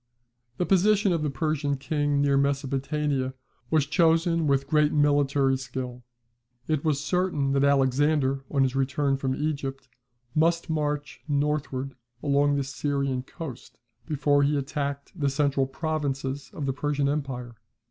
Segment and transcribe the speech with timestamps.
[0.57, 3.35] The position of the Persian king near Mesopotamia
[3.69, 6.01] was chosen with great military skill.
[6.67, 9.87] It was certain that Alexander on his return from Egypt
[10.33, 11.93] must march northward
[12.23, 13.77] along the Syrian coast,
[14.07, 17.53] before he attacked the central provinces of the Persian empire.